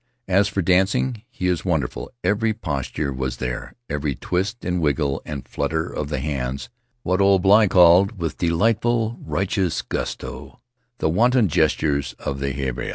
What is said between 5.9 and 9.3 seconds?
of the hands— what old Bligh called, with de lightful,